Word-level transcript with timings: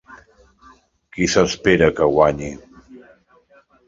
Qui 1.17 1.27
s'espera 1.33 1.89
que 1.99 2.07
guanyi? 2.15 2.49